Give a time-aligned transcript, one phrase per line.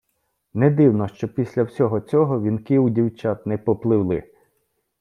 [0.53, 4.23] Не дивно, що після всього цього вінки у дівчат не попливли.